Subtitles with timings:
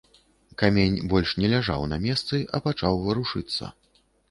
[0.61, 3.73] Камень больш не ляжаў на месцы, а пачаў варушыцца.